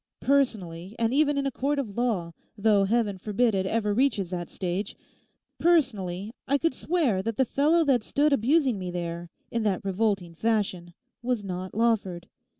Personally, 0.23 0.95
and 0.97 1.13
even 1.13 1.37
in 1.37 1.45
a 1.45 1.51
court 1.51 1.77
of 1.77 1.95
law—though 1.95 2.85
Heaven 2.85 3.19
forbid 3.19 3.53
it 3.53 3.67
ever 3.67 3.93
reaches 3.93 4.31
that 4.31 4.49
stage—personally, 4.49 6.33
I 6.47 6.57
could 6.57 6.73
swear 6.73 7.21
that 7.21 7.37
the 7.37 7.45
fellow 7.45 7.83
that 7.83 8.01
stood 8.01 8.33
abusing 8.33 8.79
me 8.79 8.89
there, 8.89 9.29
in 9.51 9.61
that 9.61 9.85
revolting 9.85 10.33
fashion, 10.33 10.95
was 11.21 11.43
not 11.43 11.75
Lawford. 11.75 12.29